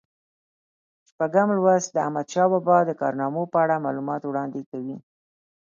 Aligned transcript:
شپږم 1.09 1.47
لوست 1.57 1.89
د 1.91 1.95
احمدشاه 2.05 2.47
بابا 2.51 2.77
د 2.85 2.91
کارنامو 3.01 3.43
په 3.51 3.57
اړه 3.63 3.83
معلومات 3.85 4.21
وړاندې 4.25 4.61
کوي. 4.71 4.97